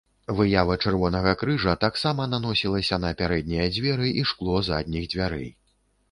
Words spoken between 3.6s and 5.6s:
дзверы і шкло задніх дзвярэй.